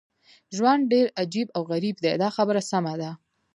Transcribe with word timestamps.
ژوند 0.55 0.81
ډېر 0.93 1.07
عجیب 1.21 1.47
او 1.55 1.61
غریب 1.71 1.95
دی 2.03 2.13
دا 2.21 2.29
خبره 2.37 2.61
سمه 2.71 2.93
ده. 3.01 3.11